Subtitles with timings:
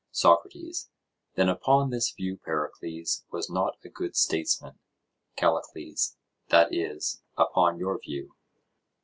[0.09, 0.89] SOCRATES:
[1.35, 4.79] Then upon this view, Pericles was not a good statesman?
[5.35, 6.17] CALLICLES:
[6.49, 8.33] That is, upon your view.